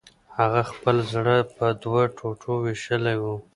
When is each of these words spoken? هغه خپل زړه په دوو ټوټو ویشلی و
هغه 0.37 0.61
خپل 0.71 0.95
زړه 1.13 1.37
په 1.55 1.65
دوو 1.81 2.01
ټوټو 2.17 2.53
ویشلی 2.65 3.15
و 3.19 3.25